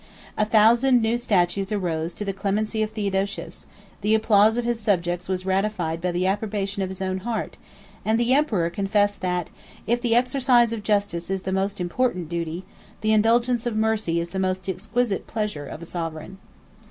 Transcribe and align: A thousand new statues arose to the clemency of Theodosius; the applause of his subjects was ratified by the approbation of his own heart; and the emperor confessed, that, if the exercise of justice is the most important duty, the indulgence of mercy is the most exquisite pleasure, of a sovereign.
A 0.35 0.45
thousand 0.45 0.99
new 1.03 1.15
statues 1.15 1.71
arose 1.71 2.15
to 2.15 2.25
the 2.25 2.33
clemency 2.33 2.81
of 2.81 2.89
Theodosius; 2.89 3.67
the 4.01 4.15
applause 4.15 4.57
of 4.57 4.65
his 4.65 4.79
subjects 4.79 5.29
was 5.29 5.45
ratified 5.45 6.01
by 6.01 6.11
the 6.11 6.25
approbation 6.25 6.81
of 6.81 6.89
his 6.89 7.03
own 7.03 7.19
heart; 7.19 7.55
and 8.03 8.19
the 8.19 8.33
emperor 8.33 8.71
confessed, 8.71 9.21
that, 9.21 9.51
if 9.85 10.01
the 10.01 10.15
exercise 10.15 10.73
of 10.73 10.81
justice 10.81 11.29
is 11.29 11.43
the 11.43 11.51
most 11.51 11.79
important 11.79 12.29
duty, 12.29 12.65
the 13.01 13.13
indulgence 13.13 13.67
of 13.67 13.75
mercy 13.77 14.19
is 14.19 14.29
the 14.29 14.39
most 14.39 14.67
exquisite 14.67 15.27
pleasure, 15.27 15.67
of 15.67 15.83
a 15.83 15.85
sovereign. 15.85 16.39